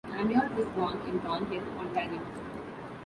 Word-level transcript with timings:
Amyot 0.19 0.51
was 0.55 0.65
born 0.69 0.99
in 1.07 1.19
Thornhill, 1.19 1.61
Ontario. 1.77 2.23